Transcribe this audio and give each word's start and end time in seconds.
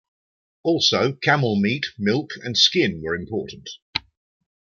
Also 0.63 1.13
camel 1.13 1.61
meat, 1.61 1.85
milk, 1.99 2.31
and 2.43 2.57
skin 2.57 3.03
were 3.03 3.13
important. 3.15 3.69